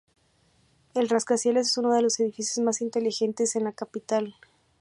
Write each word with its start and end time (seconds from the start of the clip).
El 0.95 1.09
rascacielos 1.09 1.67
es 1.67 1.77
uno 1.77 1.93
de 1.93 2.01
los 2.01 2.19
edificios 2.19 2.57
más 2.65 2.81
inteligentes 2.81 3.55
en 3.55 3.65
la 3.65 3.71
capital. 3.71 4.33